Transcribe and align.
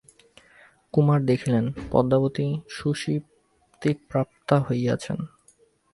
কুমার 0.93 1.19
দেখিলেন 1.25 1.65
পদ্মাবতী 1.91 2.47
সুষুপ্তিপ্রাপ্তা 2.69 4.55
হইয়াছেন। 4.59 5.17